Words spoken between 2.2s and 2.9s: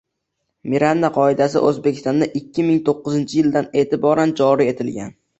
ikki ming